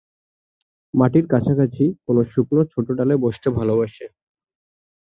[0.93, 4.05] মাটির কাছাকাছি কোন শুকনো ছোট ডালে বসতে ভালোবাসে।